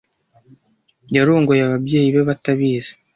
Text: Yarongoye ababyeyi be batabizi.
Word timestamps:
Yarongoye 1.15 1.61
ababyeyi 1.65 2.09
be 2.15 2.21
batabizi. 2.29 2.91